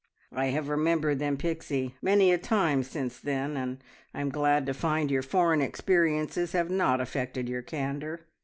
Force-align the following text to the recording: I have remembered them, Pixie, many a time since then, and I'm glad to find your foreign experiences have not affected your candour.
I 0.33 0.47
have 0.47 0.67
remembered 0.67 1.19
them, 1.19 1.37
Pixie, 1.37 1.95
many 2.01 2.33
a 2.33 2.39
time 2.39 2.81
since 2.81 3.19
then, 3.19 3.55
and 3.55 3.83
I'm 4.15 4.29
glad 4.31 4.65
to 4.65 4.73
find 4.73 5.11
your 5.11 5.21
foreign 5.21 5.61
experiences 5.61 6.53
have 6.53 6.71
not 6.71 6.99
affected 6.99 7.47
your 7.47 7.61
candour. 7.61 8.21